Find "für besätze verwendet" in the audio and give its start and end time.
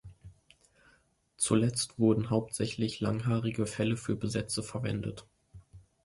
3.97-5.27